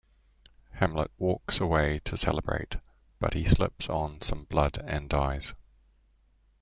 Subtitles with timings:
[0.77, 2.77] Hamlet walks away to celebrate,
[3.19, 5.53] but he slips on some blood and dies.